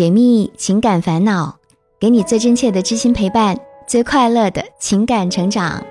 [0.00, 1.56] 解密情感烦恼，
[1.98, 5.84] 给你最真切的知心陪伴，最快乐的情感成长。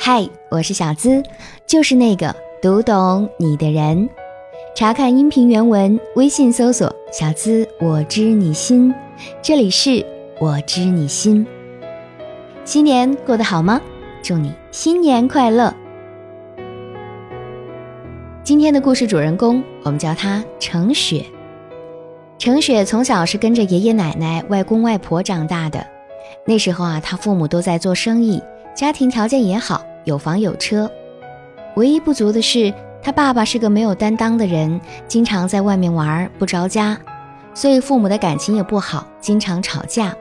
[0.00, 1.22] 嗨，我是小资，
[1.64, 4.08] 就是那个读懂你的人。
[4.74, 8.92] 查看音频原文，微信搜索“小资我知你心”，
[9.40, 10.04] 这里是
[10.40, 11.46] 我知你心。
[12.64, 13.80] 新年过得好吗？
[14.24, 15.72] 祝你新年快乐！
[18.42, 21.24] 今天的故事主人公，我们叫他程雪。
[22.42, 25.86] 程雪从小是跟着爷爷奶奶、外公外婆长大的。
[26.44, 28.42] 那时候啊，他父母都在做生意，
[28.74, 30.90] 家庭条件也好，有房有车。
[31.76, 36.98] 唯一不足的是，他爸爸是个没有担当的人，经常在外面玩不着家，
[37.54, 40.12] 所以父母的感情也不好，经常吵架。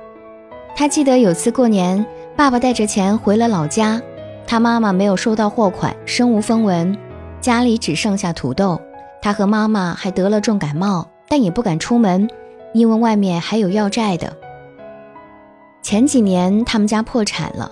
[0.75, 3.99] 他记得有次过年，爸爸带着钱回了老家，
[4.45, 6.95] 他妈妈没有收到货款，身无分文。
[7.39, 8.79] 家里只剩下土豆，
[9.23, 12.29] 他和妈妈还得了重感冒，但也不敢出门，
[12.73, 14.35] 因为外面还有要债的。
[15.81, 17.71] 前几年他们家破产了，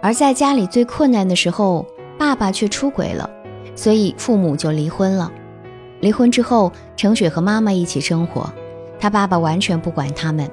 [0.00, 1.84] 而在家里最困难的时候，
[2.16, 3.28] 爸爸却出轨了，
[3.74, 5.32] 所以父母就离婚了。
[5.98, 8.48] 离婚之后，程雪和妈妈一起生活，
[9.00, 10.48] 他爸爸完全不管他们。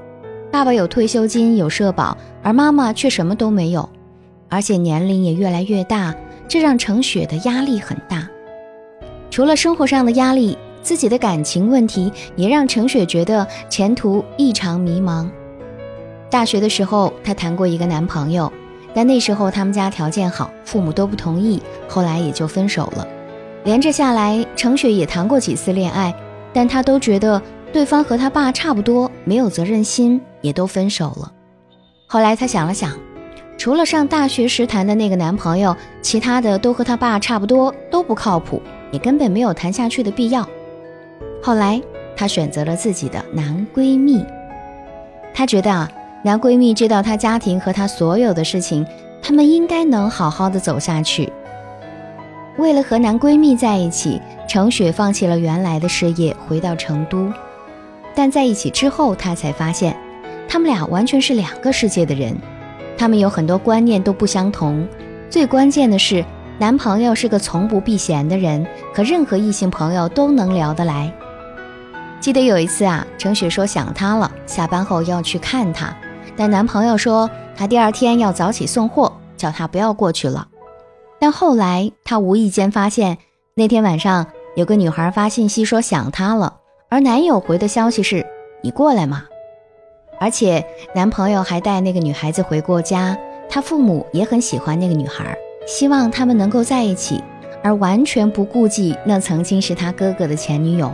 [0.51, 3.87] 爸爸有退休金，有社保，而妈妈却什么都没有，
[4.49, 6.15] 而且年龄也越来越大，
[6.47, 8.27] 这让程雪的压力很大。
[9.29, 15.29] 除了生活上的压力，自己的感情问题也让程雪觉得前途异常迷茫。
[16.29, 18.51] 大学的时候，她谈过一个男朋友，
[18.93, 23.07] 但那时候他们家条件好，父母都不同意，后来也就分手了。
[23.63, 26.13] 连着下来，程雪也谈过几次恋爱，
[26.53, 27.41] 但她都觉得
[27.73, 31.31] 对方和他爸差不多，没有责任心，也都分手了。
[32.07, 32.91] 后来她想了想，
[33.57, 38.61] 除了上大学时谈的那个男朋友，其他的都和他爸差不多，都不靠谱。
[38.91, 40.47] 也根本没有谈下去的必要。
[41.41, 41.81] 后来，
[42.15, 44.25] 她选择了自己的男闺蜜。
[45.33, 45.89] 她觉得啊，
[46.23, 48.85] 男闺蜜知道她家庭和她所有的事情，
[49.21, 51.31] 他们应该能好好的走下去。
[52.57, 57.31] 为了和男闺蜜在一起，程雪放弃了原来的事业，回到成都。
[58.13, 59.95] 但在一起之后，她才发现，
[60.47, 62.35] 他们俩完全是两个世界的人，
[62.97, 64.85] 他们有很多观念都不相同。
[65.29, 66.23] 最关键的是。
[66.61, 71.09] 男朋友是个从不避嫌的人，和任何异性朋友都能聊得来。
[72.19, 75.95] 记得有一次啊，程雪说想他了，下班后要去看他，
[76.35, 80.47] 但男朋友说他第二天要早起送货，叫他不要过去了。
[81.19, 83.17] 但后来他无意间发现，
[83.55, 86.55] 那天晚上有个女孩发信息说想他了，
[86.89, 88.25] 而男友回的消息是
[88.61, 89.23] “你过来嘛”，
[90.19, 93.17] 而且男朋友还带那个女孩子回过家，
[93.49, 95.37] 他父母也很喜欢那个女孩。
[95.65, 97.23] 希望他们能够在一起，
[97.63, 100.91] 而完全不顾忌那曾经是他哥哥的前女友。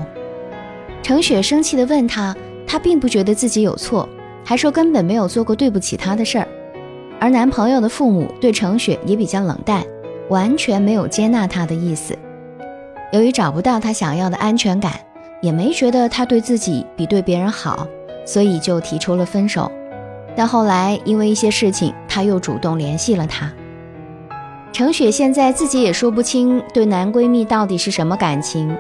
[1.06, 2.36] 程雪生气地问他，
[2.66, 4.10] 他并不觉得自己有错，
[4.44, 6.48] 还说根本没有做过对不起他的事儿。
[7.20, 9.86] 而男朋友的父母对程雪也比较冷淡，
[10.30, 12.18] 完全没有接纳他的意思。
[13.14, 14.94] 由于找不到他想要的安全感，
[15.44, 17.88] 也没觉得他对自己比对别人好，
[18.26, 19.72] 所以就提出了分手。
[20.36, 23.54] 但后来因为一些事情，他又主动联系了他。
[24.74, 28.76] 程雪现在自己也说不清对男闺蜜到底是什么感情。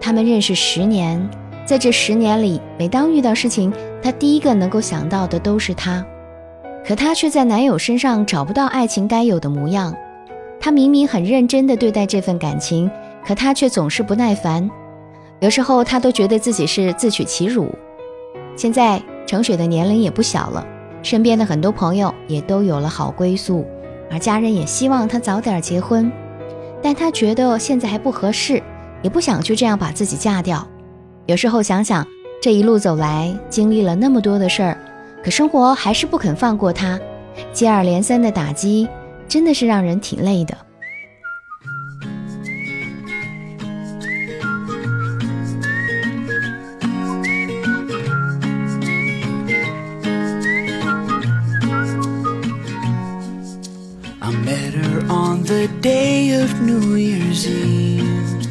[0.00, 1.28] 他们认识十年，
[1.68, 3.70] 在这十年里，每当遇到事情，
[4.02, 6.02] 她第一个能够想到的都是他。
[6.82, 9.94] 可她却在男友身上找不到爱情该有的模样。
[10.58, 12.90] 她明明很认真地对待这份感情，
[13.22, 14.70] 可他却总是不耐烦。
[15.40, 17.70] 有时候她都觉得自己是自取其辱。
[18.56, 20.66] 现在程雪的年龄也不小了，
[21.02, 23.66] 身边的很多朋友也都有了好归宿。
[24.10, 26.10] 而家人也希望她早点结婚，
[26.82, 28.62] 但她觉得现在还不合适，
[29.02, 30.66] 也不想就这样把自己嫁掉。
[31.28, 32.06] 有时候想想，
[32.40, 34.78] 这一路走来，经历了那么多的事儿，
[35.22, 36.98] 可生活还是不肯放过他，
[37.52, 38.88] 接二连三的打击，
[39.28, 40.56] 真的是让人挺累的。
[55.48, 58.47] the day of New Year's Eve.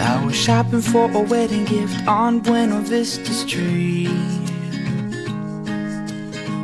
[0.00, 4.08] I was shopping for a wedding gift on Buena Vista Street.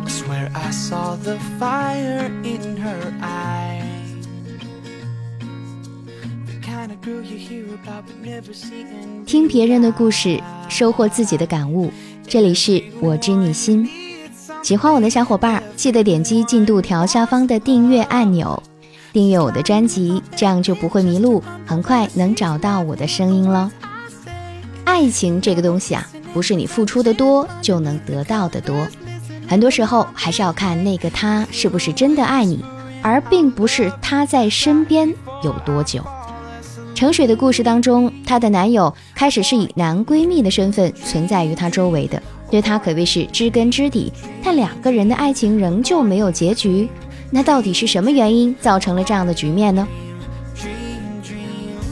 [0.05, 4.27] I swear I saw the fire in her eyes.
[6.47, 8.87] The kind of girl you hear about but never see.
[9.27, 11.93] 听别人的故事，收获自己的感悟。
[12.27, 13.89] 这里是我知你心。
[14.63, 18.61] 喜欢我的小伙伴，记得点击进度条下方的订阅按钮，
[19.13, 23.71] 订阅我的专辑，这样就不会迷路，很快能找到我的声音了。
[24.85, 28.87] 爱情这个东西啊，不是你付出的多就能得到的多，
[29.47, 32.65] 很多时候还是要看那个他是不是真的爱你，
[33.03, 35.13] 而并不是他在身边
[35.43, 36.03] 有多久。
[36.95, 42.21] 程水的故事当中，她的男友开始是以男闺蜜的身份存在于她周围的，
[42.51, 44.13] 对她可谓是知根知底，
[44.43, 46.89] 但两个人的爱情仍旧没有结局。
[47.31, 49.87] 那到底是什么原因造成了这样的局面呢？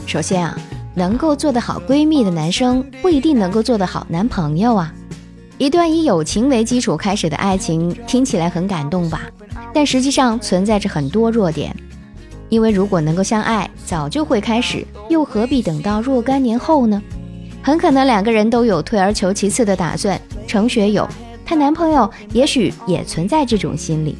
[0.05, 0.57] 首先啊，
[0.95, 4.93] 能够做得好闺蜜的男生不一定能够做得好男朋友啊。
[5.57, 9.21] 一段以友情为基础开始的爱情听起来很感动吧，
[9.73, 11.75] 但实际上存在着很多弱点。
[12.49, 17.01] 因为如果能够相爱，早就会开始，又何必等到若干年后呢？
[17.61, 20.19] 很可能两个人都有退而求其次的打算。
[20.47, 21.05] 程雪有，
[21.45, 24.15] 她男朋友也许也存在这种心理。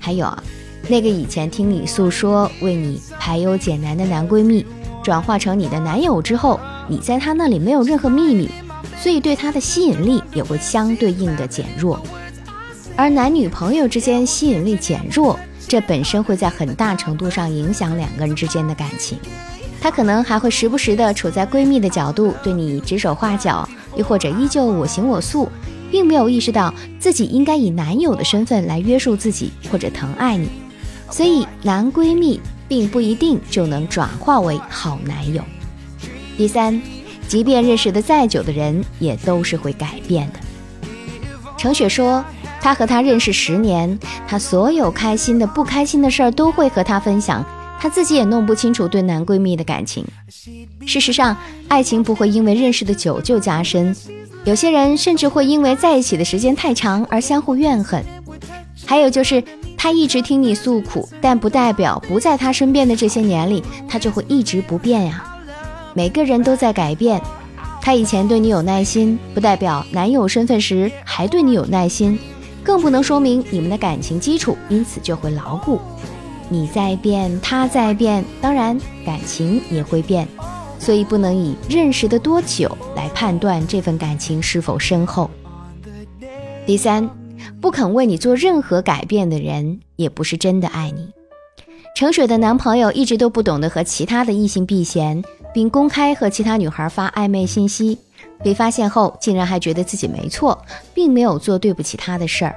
[0.00, 0.42] 还有啊，
[0.88, 4.66] 那个以前听你诉说、为你排忧解难的男闺蜜，
[5.04, 6.58] 转化成你的男友之后，
[6.88, 8.50] 你在他那里没有任何秘密，
[8.98, 12.00] 所以对他的吸引力也会相对应的减弱。
[12.96, 15.38] 而男女朋友之间吸引力减弱。
[15.68, 19.16] 这本身会在很大程度上影响两个人之间的感情，
[19.80, 25.48] 他可能还会时不时的处在闺蜜的角度对你指手画脚，又或者依旧我行我素，
[25.90, 30.48] 并没有意识到自己应该以男友的身份来约束自己或者疼爱你，
[31.10, 35.42] 所以男闺蜜并不一定就能转化为好男友。
[36.36, 36.80] 第三，
[37.28, 40.38] 即便认识的再久的人，也都是会改变的。
[41.56, 42.24] 程雪说。
[42.62, 43.98] 她和他认识十年，
[44.28, 47.42] 她所有开心的、不开心的事儿都会和他分享，
[47.80, 50.04] 她自己也弄不清楚对男闺蜜的感情。
[50.84, 51.34] 事实上，
[51.68, 53.96] 爱情不会因为认识的久就加深，
[54.44, 58.02] 有些人甚至会因为在一起的时间太长而相互怨恨。
[58.86, 59.42] 还有就是，
[59.76, 65.24] 他一直听你诉苦，但不代表不在他身边的这些年里，他就会一直不变呀。
[65.94, 67.20] 每个人都在改变，
[67.82, 72.18] 他以前对你有耐心，不代表男友身份时还对你有耐心。
[72.62, 75.80] 更不能说明你们的感情基础因此就会牢固。
[76.48, 80.26] 你在变，他在变，当然感情也会变，
[80.90, 85.30] 所以不能以认识的多久来判断这份感情是否深厚。
[86.66, 87.08] 第三，
[87.60, 91.08] 不肯为你做任何改变的人，也不是真的爱你。
[91.94, 95.22] 程水的男朋友一直都不懂得和其他的异性避嫌，
[95.54, 97.96] 并公开和其他女孩发暧昧信息。
[98.42, 100.60] 被发现后，竟然还觉得自己没错，
[100.92, 102.56] 并没有做对不起他的事儿，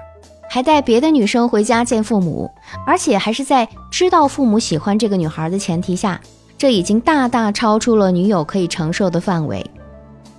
[0.50, 2.50] 还带别的女生回家见父母，
[2.88, 6.20] 而且还是在知道父母喜欢这个女孩的前提下，
[6.58, 9.66] 这已经大大超出了女友可以承受的范围。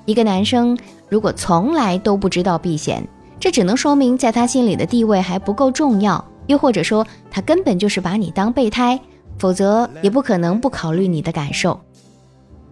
[0.06, 0.78] 一个男生
[1.08, 3.06] 如果从来都不知道避嫌，
[3.38, 8.98] 这只能说明在他心里的地位还不够重要，又或者说他根本就是把你当备胎，
[9.38, 11.78] 否则也不可能不考虑你的感受。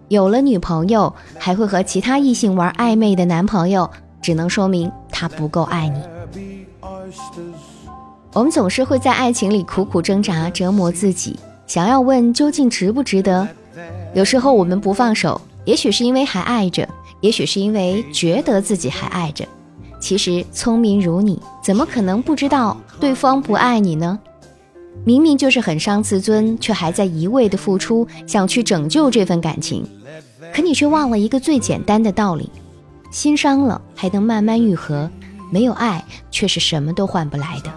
[0.09, 3.91] 有了女朋友还会和其他异性玩暧昧的男朋友，
[4.21, 6.01] 只能说明他不够爱你。
[8.35, 11.39] 我们总是会在爱情里苦苦挣扎，折磨自己，
[11.73, 13.49] 想要问究竟值不值得。
[14.13, 16.87] 有时候我们不放手，也许是因为还爱着，
[17.23, 19.43] 也许是因为觉得自己还爱着。
[19.99, 24.19] 其实聪明如你，怎么可能不知道对方不爱你呢？
[25.07, 29.83] 明明就是很伤自尊，却还在一味的付出，想去拯救这份感情。
[30.53, 32.51] 可你却忘了一个最简单的道理：
[33.11, 35.09] 心伤了还能慢慢愈合，
[35.51, 37.73] 没有爱却是什么都换不来的。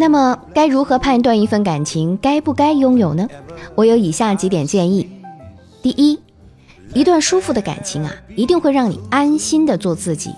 [0.00, 3.28] 那么该如何判断一份感情该不该拥有呢？
[3.74, 5.10] 我有以下几点建议：
[5.82, 6.16] 第一，
[6.94, 10.30] 一段舒服的感情啊，一定会让你安心的做自己。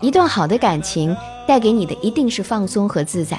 [0.00, 1.14] 一段好的感情
[1.46, 3.38] 带给你的一定是放松和自在。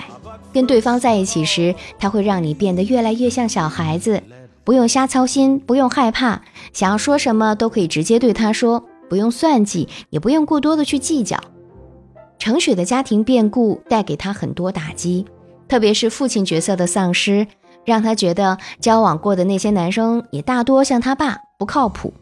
[0.54, 4.22] 跟对方在一起时，他会让你变得越来越像小孩子。
[4.64, 11.40] 不用瞎操心，不用害怕，想要说什么都可以直接对他说，不用算计，也不用过多的去计较。
[12.38, 15.26] 程雪的家庭变故带给她很多打击，
[15.68, 17.48] 特别是父亲角色的丧失，
[17.86, 22.14] 让她觉得交往过的那些男生也大多像他爸不靠谱。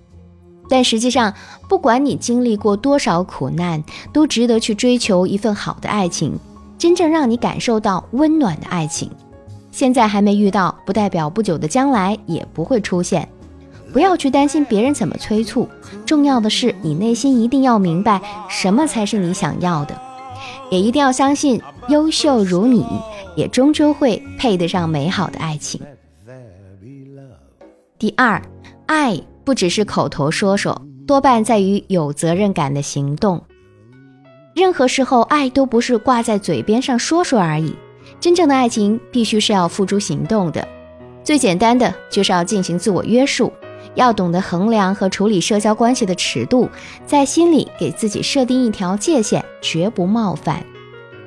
[0.69, 1.33] 但实际上，
[1.67, 6.39] 不管你经历过多少苦难，都值得去追求一份好的爱情，
[6.77, 9.09] 真正让你感受到温暖的爱情。
[9.71, 13.27] 现在还没遇到，不代表不久的将来也不会出现。
[13.91, 15.67] 不要去担心别人怎么催促，
[16.05, 19.99] 重要的是你内心一定要明白什么才是你想要的，
[20.69, 22.85] 也一定要相信，优秀如你，
[23.35, 25.81] 也终究会配得上美好的爱情。
[27.99, 28.41] 第二，
[28.87, 33.43] 爱不只是口头说说，多半在于有责任感的行动。
[34.55, 37.75] 任何时候，爱都不是挂在嘴边上说说而已。
[38.19, 40.67] 真正的爱情必须是要付诸行动的，
[41.23, 43.51] 最简单的就是要进行自我约束，
[43.95, 46.69] 要懂得衡量和处理社交关系的尺度，
[47.05, 50.63] 在心里给自己设定一条界限，绝不冒犯。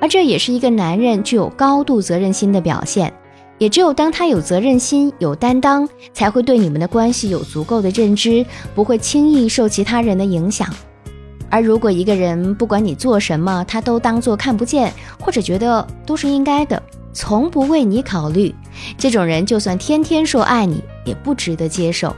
[0.01, 3.13] 而这也是一个男人具有高度责任心的表现。
[3.57, 8.45] 也只有当他有责任心、有担当，才会对你们的关系有足够的认知，
[8.75, 10.67] 不会轻易受其他人的影响。
[11.49, 18.53] 而如果一个人不管你做什么，他都当做看不见，或者觉得都是应该的，从不为你考虑，
[18.97, 22.13] 这种人就算天天说爱你，也不值得接受。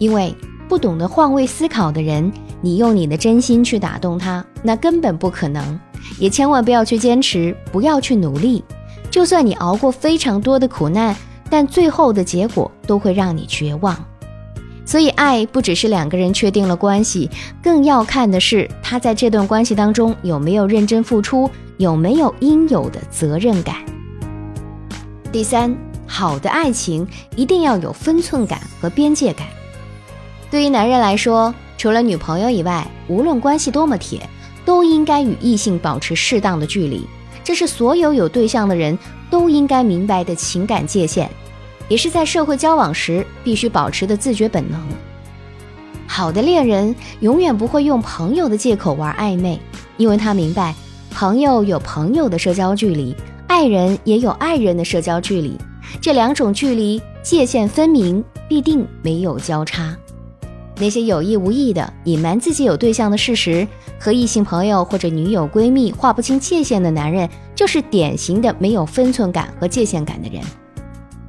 [0.00, 0.34] 因为
[0.66, 5.78] 不懂得换位思考的人，你用你的真心去打动他，那根本不可能。
[6.18, 8.64] 也千万不要去坚持，不要去努力。
[9.10, 11.14] 就算你熬过非常多的苦难，
[11.50, 13.96] 但最后的结果都会让你绝望。
[14.86, 17.30] 所以，爱不只是两个人确定了关系，
[17.62, 23.76] 更要看的是他在这段关系当中有没有认真付出，有没有应有的责任感。
[25.30, 25.76] 第三，
[26.06, 29.46] 好的爱情一定要有分寸感和边界感。
[30.50, 34.28] 对于男人来说，除了女朋友以外，无论关系多么铁，
[34.64, 37.06] 都应该与异性保持适当的距离。
[37.44, 38.98] 这是所有有对象的人
[39.30, 41.30] 都应该明白的情感界限，
[41.88, 44.80] 也是在社会交往时必须保持的自觉本能。
[46.06, 49.58] 好的恋人永远不会用朋友的借口玩暧昧，
[49.96, 50.74] 因为他明白，
[51.10, 53.14] 朋友有朋友的社交距离，
[53.46, 55.56] 爱人也有爱人的社交距离，
[56.00, 59.96] 这两种距离界限分明，必定没有交叉。
[60.80, 63.68] 那些有意无意的隐瞒自己有对象的事实，
[63.98, 70.42] 和异性朋友或者女友闺蜜划不清界限的男人，就是典型的没有分寸感和界限感的人。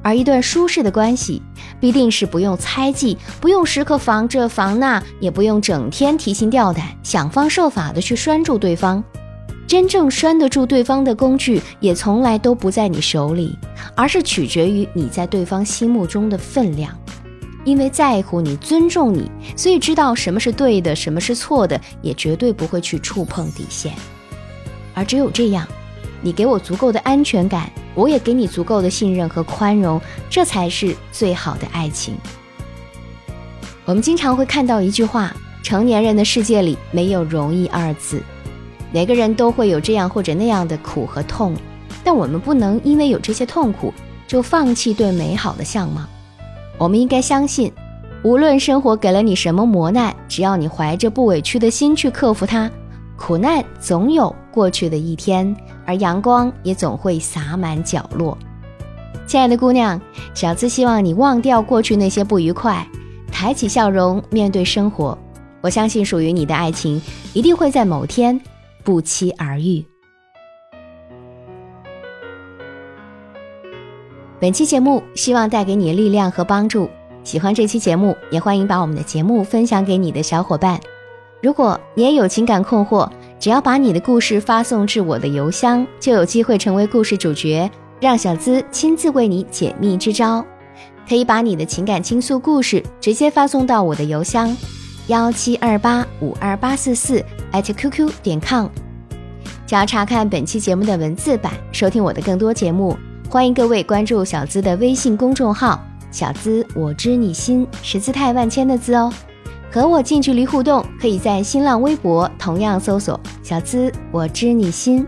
[0.02, 1.40] 而一段舒适的关系，
[1.78, 9.04] 必定是不用猜忌，不用时刻防这防那，也不用整天提心吊胆，想方设法的去拴住对方。
[9.64, 13.56] 真正拴得住对方的工具，也从来都不在你手里，
[13.94, 16.92] 而是取决于你在对方心目中的分量。
[17.64, 23.92] 因为在乎你、尊重你，所以知道什么是对的，什么是错的，也绝对不会去触碰底线。
[24.94, 25.66] 而只有这样，
[26.20, 32.16] 你给我足够的安全感，我也给你足够的信任和宽容，这才是最好的爱情。
[33.84, 38.20] 我们经常会看到一句话：成年人的世界里没有容易二字，
[38.92, 41.54] 每个人都会有这样或者那样的苦和痛，
[42.04, 43.94] 但我们不能因为有这些痛苦，
[44.26, 46.08] 就放弃对美好的向往。
[46.82, 47.72] 我们应该相信，
[48.24, 52.68] 无论生活给了你什么磨难，只要你怀着不委屈的心去克服它，
[53.16, 58.36] 苦难总有过去的一天，而阳光也总会洒满角落。
[59.28, 60.00] 亲爱的姑娘，
[60.34, 62.84] 小资希望你忘掉过去那些不愉快，
[63.30, 65.16] 抬起笑容面对生活。
[65.60, 67.00] 我相信属于你的爱情
[67.32, 68.40] 一定会在某天
[68.82, 69.86] 不期而遇。
[74.42, 76.90] 本期节目希望带给你力量和帮助。
[77.22, 80.80] 喜欢这期节目，也欢迎把我们的节目分享给你的小伙伴。
[81.40, 83.08] 如果你也有情感困惑，
[83.38, 87.70] 只要把你的故事发送至我的邮箱，就有机会成为故事主角，
[88.00, 90.44] 让小资亲自为你解密支招。
[91.08, 94.56] 可以把你的情感倾诉故事直接发送到我的邮箱：
[95.06, 98.66] 幺七二八五二八四四 @QQ 点 com。
[99.68, 102.98] 想要查看本期节目的文字版，收听我的更多节目。
[103.32, 109.10] 欢迎各位关注小资的微信公众号“小资我知你心”，是字态万千的字哦。
[109.70, 115.06] 和我近距离互动，可以在新浪微博同样搜索“小资我知你心”，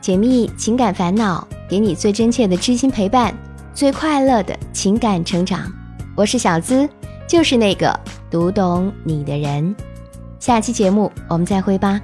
[0.00, 3.36] 解密情感烦恼，给你最真切的知心陪伴，
[3.74, 5.68] 最快乐的情感成长。
[6.14, 6.88] 我是小资，
[7.26, 7.92] 就是那个
[8.30, 9.74] 读懂你的人。
[10.38, 12.00] 下期节目我们再会吧。